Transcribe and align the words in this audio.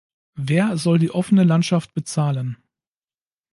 Wer 0.39 0.77
soll 0.79 0.97
die 0.97 1.11
offene 1.11 1.43
Landschaft 1.43 1.93
bezahlen? 1.93 2.57